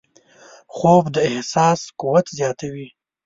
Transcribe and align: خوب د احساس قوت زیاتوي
خوب 0.75 1.03
د 1.15 1.17
احساس 1.29 1.81
قوت 2.01 2.25
زیاتوي 2.37 2.87